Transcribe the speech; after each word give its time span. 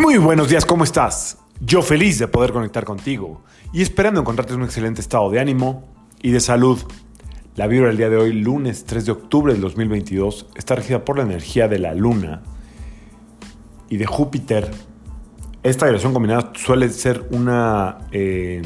Muy 0.00 0.16
buenos 0.16 0.48
días, 0.48 0.64
¿cómo 0.64 0.82
estás? 0.82 1.36
Yo 1.60 1.82
feliz 1.82 2.18
de 2.18 2.26
poder 2.26 2.52
conectar 2.52 2.86
contigo 2.86 3.42
y 3.70 3.82
esperando 3.82 4.18
encontrarte 4.18 4.54
en 4.54 4.60
un 4.60 4.64
excelente 4.64 5.02
estado 5.02 5.28
de 5.28 5.38
ánimo 5.38 5.84
y 6.22 6.30
de 6.30 6.40
salud. 6.40 6.78
La 7.54 7.66
vibra 7.66 7.88
del 7.88 7.98
día 7.98 8.08
de 8.08 8.16
hoy, 8.16 8.32
lunes 8.32 8.86
3 8.86 9.04
de 9.04 9.12
octubre 9.12 9.52
del 9.52 9.60
2022, 9.60 10.46
está 10.54 10.74
regida 10.74 11.04
por 11.04 11.18
la 11.18 11.24
energía 11.24 11.68
de 11.68 11.78
la 11.80 11.94
luna 11.94 12.40
y 13.90 13.98
de 13.98 14.06
Júpiter. 14.06 14.70
Esta 15.62 15.84
vibración 15.84 16.14
combinada 16.14 16.50
suele 16.54 16.88
ser 16.88 17.28
una 17.30 17.98
eh, 18.10 18.62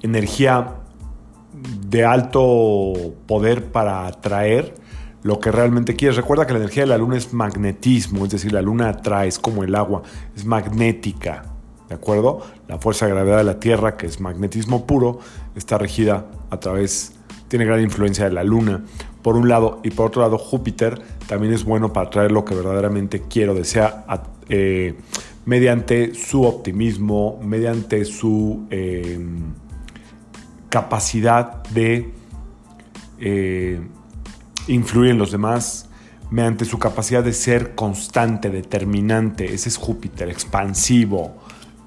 energía 0.00 0.76
de 1.86 2.04
alto 2.06 2.94
poder 3.26 3.70
para 3.70 4.06
atraer 4.06 4.72
lo 5.22 5.40
que 5.40 5.50
realmente 5.50 5.96
quieres. 5.96 6.16
Recuerda 6.16 6.46
que 6.46 6.52
la 6.52 6.60
energía 6.60 6.84
de 6.84 6.88
la 6.88 6.98
luna 6.98 7.16
es 7.16 7.32
magnetismo, 7.32 8.24
es 8.24 8.30
decir, 8.30 8.52
la 8.52 8.62
luna 8.62 8.88
atrae, 8.88 9.28
es 9.28 9.38
como 9.38 9.64
el 9.64 9.74
agua, 9.74 10.02
es 10.36 10.44
magnética. 10.44 11.44
¿De 11.88 11.96
acuerdo? 11.96 12.42
La 12.68 12.78
fuerza 12.78 13.06
de 13.06 13.12
gravedad 13.12 13.38
de 13.38 13.44
la 13.44 13.58
Tierra, 13.58 13.96
que 13.96 14.06
es 14.06 14.20
magnetismo 14.20 14.86
puro, 14.86 15.18
está 15.56 15.76
regida 15.76 16.26
a 16.48 16.60
través, 16.60 17.12
tiene 17.48 17.64
gran 17.64 17.80
influencia 17.80 18.26
de 18.26 18.30
la 18.30 18.44
luna, 18.44 18.84
por 19.22 19.36
un 19.36 19.48
lado, 19.48 19.80
y 19.82 19.90
por 19.90 20.06
otro 20.06 20.22
lado, 20.22 20.38
Júpiter 20.38 21.02
también 21.26 21.52
es 21.52 21.64
bueno 21.64 21.92
para 21.92 22.06
atraer 22.06 22.32
lo 22.32 22.44
que 22.44 22.54
verdaderamente 22.54 23.22
quiero, 23.28 23.54
desea, 23.54 24.04
eh, 24.48 24.96
mediante 25.44 26.14
su 26.14 26.44
optimismo, 26.44 27.38
mediante 27.42 28.04
su 28.04 28.66
eh, 28.70 29.18
capacidad 30.68 31.62
de 31.64 32.12
eh, 33.18 33.80
influir 34.70 35.10
en 35.10 35.18
los 35.18 35.30
demás 35.30 35.88
mediante 36.30 36.64
su 36.64 36.78
capacidad 36.78 37.24
de 37.24 37.32
ser 37.32 37.74
constante, 37.74 38.50
determinante. 38.50 39.52
Ese 39.52 39.68
es 39.68 39.76
Júpiter, 39.76 40.28
expansivo. 40.28 41.34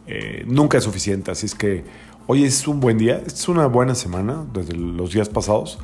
Eh, 0.06 0.44
nunca 0.46 0.78
es 0.78 0.84
suficiente, 0.84 1.32
así 1.32 1.46
es 1.46 1.56
que 1.56 1.86
hoy 2.28 2.44
es 2.44 2.68
un 2.68 2.82
buen 2.82 2.98
día, 2.98 3.22
es 3.26 3.48
una 3.48 3.68
buena 3.68 3.96
semana 3.96 4.46
desde 4.54 4.76
los 4.76 5.14
días 5.14 5.30
pasados 5.30 5.80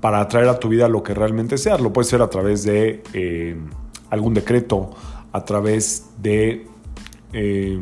para 0.00 0.20
atraer 0.20 0.48
a 0.48 0.60
tu 0.60 0.68
vida 0.68 0.88
lo 0.88 1.02
que 1.02 1.12
realmente 1.12 1.58
seas. 1.58 1.80
Lo 1.80 1.92
puede 1.92 2.08
ser 2.08 2.22
a 2.22 2.30
través 2.30 2.62
de 2.62 3.02
eh, 3.12 3.56
algún 4.10 4.34
decreto, 4.34 4.90
a 5.32 5.44
través 5.44 6.06
de 6.18 6.68
eh, 7.32 7.80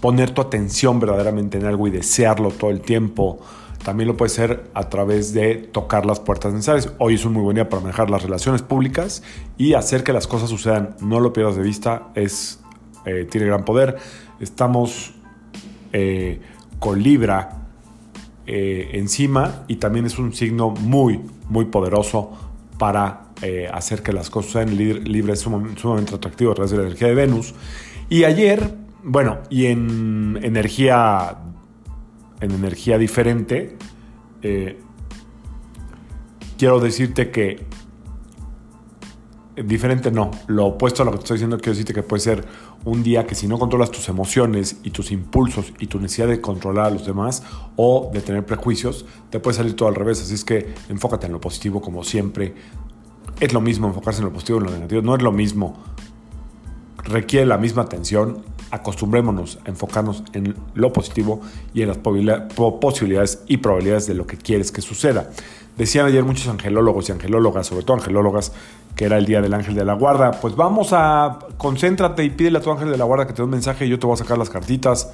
poner 0.00 0.30
tu 0.30 0.40
atención 0.40 0.98
verdaderamente 0.98 1.58
en 1.58 1.66
algo 1.66 1.86
y 1.86 1.90
desearlo 1.90 2.50
todo 2.50 2.70
el 2.70 2.80
tiempo 2.80 3.40
también 3.86 4.08
lo 4.08 4.16
puede 4.16 4.30
ser 4.30 4.64
a 4.74 4.88
través 4.88 5.32
de 5.32 5.54
tocar 5.54 6.06
las 6.06 6.18
puertas 6.18 6.52
necesarias. 6.52 6.92
Hoy 6.98 7.14
es 7.14 7.24
un 7.24 7.34
muy 7.34 7.42
buen 7.42 7.54
día 7.54 7.68
para 7.68 7.80
manejar 7.82 8.10
las 8.10 8.20
relaciones 8.20 8.60
públicas 8.60 9.22
y 9.58 9.74
hacer 9.74 10.02
que 10.02 10.12
las 10.12 10.26
cosas 10.26 10.50
sucedan. 10.50 10.96
No 11.00 11.20
lo 11.20 11.32
pierdas 11.32 11.54
de 11.54 11.62
vista, 11.62 12.08
es, 12.16 12.58
eh, 13.04 13.28
tiene 13.30 13.46
gran 13.46 13.64
poder. 13.64 13.96
Estamos 14.40 15.14
eh, 15.92 16.40
con 16.80 17.00
Libra 17.00 17.68
eh, 18.48 18.90
encima 18.94 19.62
y 19.68 19.76
también 19.76 20.04
es 20.04 20.18
un 20.18 20.32
signo 20.32 20.70
muy, 20.70 21.20
muy 21.48 21.66
poderoso 21.66 22.32
para 22.78 23.22
hacer 23.72 24.02
que 24.02 24.12
las 24.12 24.30
cosas 24.30 24.50
sean 24.50 24.76
libres, 24.76 25.38
sumamente 25.38 26.12
atractivo 26.12 26.50
a 26.50 26.54
través 26.56 26.72
de 26.72 26.78
la 26.78 26.82
energía 26.82 27.06
de 27.06 27.14
Venus. 27.14 27.54
Y 28.08 28.24
ayer, 28.24 28.74
bueno, 29.04 29.38
y 29.48 29.66
en 29.66 30.40
energía 30.42 31.36
en 32.40 32.50
energía 32.50 32.98
diferente, 32.98 33.76
eh, 34.42 34.78
quiero 36.58 36.80
decirte 36.80 37.30
que 37.30 37.66
diferente 39.64 40.10
no, 40.10 40.30
lo 40.48 40.66
opuesto 40.66 41.02
a 41.02 41.06
lo 41.06 41.12
que 41.12 41.18
te 41.18 41.24
estoy 41.24 41.36
diciendo, 41.36 41.56
quiero 41.56 41.72
decirte 41.72 41.94
que 41.94 42.02
puede 42.02 42.20
ser 42.20 42.44
un 42.84 43.02
día 43.02 43.26
que 43.26 43.34
si 43.34 43.48
no 43.48 43.58
controlas 43.58 43.90
tus 43.90 44.08
emociones 44.08 44.80
y 44.82 44.90
tus 44.90 45.10
impulsos 45.12 45.72
y 45.78 45.86
tu 45.86 45.98
necesidad 45.98 46.28
de 46.28 46.40
controlar 46.40 46.86
a 46.86 46.90
los 46.90 47.06
demás 47.06 47.42
o 47.76 48.10
de 48.12 48.20
tener 48.20 48.44
prejuicios, 48.44 49.06
te 49.30 49.40
puede 49.40 49.56
salir 49.56 49.74
todo 49.74 49.88
al 49.88 49.94
revés. 49.94 50.20
Así 50.20 50.34
es 50.34 50.44
que 50.44 50.74
enfócate 50.88 51.26
en 51.26 51.32
lo 51.32 51.40
positivo 51.40 51.80
como 51.80 52.04
siempre. 52.04 52.54
Es 53.40 53.52
lo 53.52 53.60
mismo 53.60 53.88
enfocarse 53.88 54.20
en 54.20 54.26
lo 54.26 54.32
positivo 54.32 54.58
y 54.58 54.60
en 54.60 54.66
lo 54.66 54.72
negativo, 54.72 55.02
no 55.02 55.16
es 55.16 55.22
lo 55.22 55.32
mismo. 55.32 55.82
Requiere 57.04 57.46
la 57.46 57.58
misma 57.58 57.82
atención 57.82 58.44
acostumbrémonos 58.70 59.58
a 59.64 59.68
enfocarnos 59.68 60.22
en 60.32 60.54
lo 60.74 60.92
positivo 60.92 61.40
y 61.72 61.82
en 61.82 61.88
las 61.88 61.98
posibilidades 61.98 63.42
y 63.46 63.58
probabilidades 63.58 64.06
de 64.06 64.14
lo 64.14 64.26
que 64.26 64.36
quieres 64.36 64.72
que 64.72 64.82
suceda. 64.82 65.30
Decían 65.76 66.06
ayer 66.06 66.24
muchos 66.24 66.48
angelólogos 66.48 67.08
y 67.08 67.12
angelólogas, 67.12 67.66
sobre 67.66 67.84
todo 67.84 67.98
angelólogas, 67.98 68.52
que 68.96 69.04
era 69.04 69.18
el 69.18 69.26
día 69.26 69.42
del 69.42 69.52
ángel 69.52 69.74
de 69.74 69.84
la 69.84 69.92
guarda. 69.92 70.30
Pues 70.32 70.56
vamos 70.56 70.88
a, 70.92 71.38
concéntrate 71.58 72.24
y 72.24 72.30
pídele 72.30 72.58
a 72.58 72.60
tu 72.62 72.70
ángel 72.70 72.90
de 72.90 72.96
la 72.96 73.04
guarda 73.04 73.26
que 73.26 73.34
te 73.34 73.38
dé 73.38 73.44
un 73.44 73.50
mensaje 73.50 73.84
y 73.84 73.90
yo 73.90 73.98
te 73.98 74.06
voy 74.06 74.14
a 74.14 74.16
sacar 74.16 74.38
las 74.38 74.48
cartitas. 74.48 75.12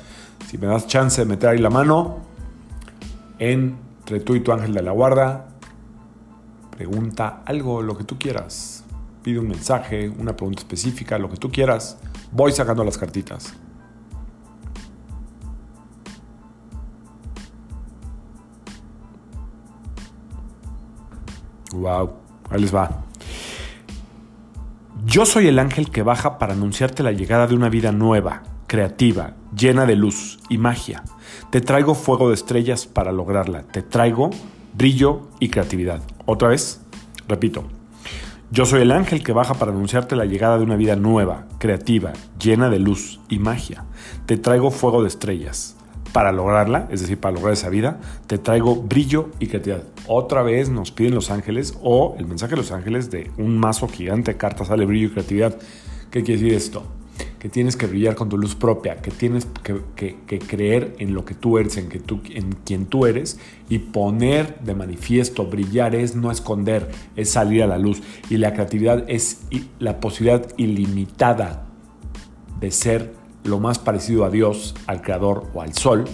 Si 0.48 0.58
me 0.58 0.68
das 0.68 0.86
chance 0.86 1.20
de 1.20 1.26
meter 1.26 1.50
ahí 1.50 1.58
la 1.58 1.70
mano, 1.70 2.18
entre 3.40 4.20
tú 4.20 4.36
y 4.36 4.40
tu 4.40 4.52
ángel 4.52 4.72
de 4.72 4.82
la 4.82 4.92
guarda, 4.92 5.48
pregunta 6.70 7.42
algo, 7.44 7.82
lo 7.82 7.96
que 7.96 8.04
tú 8.04 8.16
quieras. 8.18 8.81
Pide 9.22 9.38
un 9.38 9.48
mensaje, 9.48 10.08
una 10.08 10.34
pregunta 10.36 10.60
específica, 10.60 11.18
lo 11.18 11.30
que 11.30 11.36
tú 11.36 11.50
quieras 11.50 11.98
voy 12.32 12.52
sacando 12.52 12.82
las 12.82 12.98
cartitas. 12.98 13.54
Wow, 21.72 22.12
ahí 22.50 22.60
les 22.60 22.74
va. 22.74 23.04
Yo 25.04 25.26
soy 25.26 25.46
el 25.46 25.58
ángel 25.58 25.90
que 25.90 26.02
baja 26.02 26.38
para 26.38 26.52
anunciarte 26.52 27.02
la 27.02 27.12
llegada 27.12 27.46
de 27.46 27.54
una 27.54 27.68
vida 27.68 27.92
nueva, 27.92 28.42
creativa, 28.66 29.34
llena 29.56 29.84
de 29.86 29.96
luz 29.96 30.38
y 30.48 30.58
magia. 30.58 31.02
Te 31.50 31.60
traigo 31.60 31.94
fuego 31.94 32.28
de 32.28 32.34
estrellas 32.34 32.86
para 32.86 33.12
lograrla. 33.12 33.62
Te 33.62 33.82
traigo 33.82 34.30
brillo 34.74 35.28
y 35.40 35.48
creatividad. 35.48 36.02
Otra 36.24 36.48
vez, 36.48 36.80
repito. 37.28 37.81
Yo 38.52 38.66
soy 38.66 38.82
el 38.82 38.92
ángel 38.92 39.24
que 39.24 39.32
baja 39.32 39.54
para 39.54 39.72
anunciarte 39.72 40.14
la 40.14 40.26
llegada 40.26 40.58
de 40.58 40.64
una 40.64 40.76
vida 40.76 40.94
nueva, 40.94 41.46
creativa, 41.56 42.12
llena 42.38 42.68
de 42.68 42.78
luz 42.78 43.18
y 43.30 43.38
magia. 43.38 43.86
Te 44.26 44.36
traigo 44.36 44.70
fuego 44.70 45.00
de 45.00 45.08
estrellas. 45.08 45.74
Para 46.12 46.32
lograrla, 46.32 46.86
es 46.90 47.00
decir, 47.00 47.18
para 47.18 47.34
lograr 47.34 47.54
esa 47.54 47.70
vida, 47.70 47.98
te 48.26 48.36
traigo 48.36 48.76
brillo 48.76 49.30
y 49.38 49.46
creatividad. 49.46 49.84
Otra 50.06 50.42
vez 50.42 50.68
nos 50.68 50.90
piden 50.90 51.14
los 51.14 51.30
ángeles 51.30 51.78
o 51.80 52.14
el 52.18 52.26
mensaje 52.26 52.50
de 52.50 52.58
los 52.58 52.72
ángeles 52.72 53.10
de 53.10 53.30
un 53.38 53.56
mazo 53.56 53.88
gigante 53.88 54.32
de 54.32 54.36
cartas 54.36 54.68
sale 54.68 54.84
brillo 54.84 55.06
y 55.06 55.12
creatividad. 55.12 55.56
¿Qué 56.10 56.22
quiere 56.22 56.42
decir 56.42 56.54
esto? 56.54 56.82
Que 57.42 57.48
tienes 57.48 57.74
que 57.74 57.88
brillar 57.88 58.14
con 58.14 58.28
tu 58.28 58.38
luz 58.38 58.54
propia, 58.54 58.98
que 58.98 59.10
tienes 59.10 59.48
que, 59.64 60.38
creer 60.46 60.94
en 61.00 61.12
lo 61.12 61.24
que 61.24 61.34
tú 61.34 61.58
eres, 61.58 61.76
en, 61.76 61.88
que 61.88 61.98
tú, 61.98 62.20
en 62.30 62.52
quien 62.64 62.86
tú 62.86 63.04
eres 63.04 63.40
y 63.68 63.80
poner 63.80 64.60
de 64.60 64.76
manifiesto, 64.76 65.46
brillar 65.46 65.96
es 65.96 66.14
no 66.14 66.30
esconder, 66.30 66.88
es 67.16 67.30
salir 67.30 67.64
a 67.64 67.66
la 67.66 67.78
luz. 67.78 68.00
Y 68.30 68.36
la 68.36 68.52
creatividad 68.52 69.04
es 69.08 69.40
la 69.80 69.98
posibilidad 69.98 70.46
ilimitada 70.56 71.66
de 72.60 72.70
ser 72.70 73.12
lo 73.42 73.58
más 73.58 73.80
parecido 73.80 74.24
a 74.24 74.30
Dios, 74.30 74.76
al 74.86 75.02
Creador 75.02 75.48
o 75.52 75.62
al 75.62 75.72
Sol, 75.72 76.04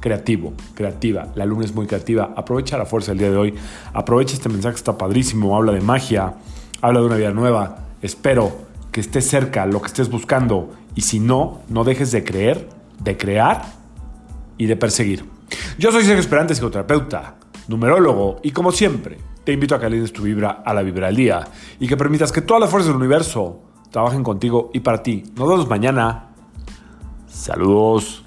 creativo, 0.00 0.54
creativa. 0.74 1.30
La 1.34 1.44
luna 1.44 1.66
es 1.66 1.74
muy 1.74 1.86
creativa. 1.86 2.32
Aprovecha 2.34 2.78
la 2.78 2.86
fuerza 2.86 3.10
del 3.10 3.18
día 3.18 3.30
de 3.30 3.36
hoy. 3.36 3.54
Aprovecha 3.92 4.32
este 4.32 4.48
mensaje, 4.48 4.76
está 4.76 4.96
padrísimo. 4.96 5.54
Habla 5.54 5.72
de 5.72 5.82
magia, 5.82 6.32
habla 6.80 7.00
de 7.00 7.06
una 7.06 7.16
vida 7.16 7.32
nueva. 7.32 7.84
Espero 8.00 8.72
que 8.94 9.00
estés 9.00 9.26
cerca, 9.26 9.66
lo 9.66 9.80
que 9.80 9.88
estés 9.88 10.08
buscando. 10.08 10.70
Y 10.94 11.00
si 11.00 11.18
no, 11.18 11.62
no 11.68 11.82
dejes 11.82 12.12
de 12.12 12.22
creer, 12.22 12.68
de 13.00 13.16
crear 13.16 13.64
y 14.56 14.66
de 14.66 14.76
perseguir. 14.76 15.24
Yo 15.78 15.90
soy 15.90 16.04
Sergio 16.04 16.20
Esperante, 16.20 16.54
psicoterapeuta, 16.54 17.34
numerólogo, 17.66 18.38
y 18.44 18.52
como 18.52 18.70
siempre, 18.70 19.18
te 19.42 19.52
invito 19.52 19.74
a 19.74 19.80
que 19.80 19.86
alines 19.86 20.12
tu 20.12 20.22
vibra 20.22 20.62
a 20.64 20.72
la 20.72 20.82
vibra 20.82 21.08
del 21.08 21.16
día 21.16 21.44
y 21.80 21.88
que 21.88 21.96
permitas 21.96 22.30
que 22.30 22.40
todas 22.40 22.60
las 22.60 22.70
fuerzas 22.70 22.92
del 22.92 22.96
universo 22.96 23.62
trabajen 23.90 24.22
contigo 24.22 24.70
y 24.72 24.78
para 24.78 25.02
ti. 25.02 25.24
Nos 25.34 25.48
vemos 25.48 25.68
mañana. 25.68 26.28
Saludos. 27.26 28.23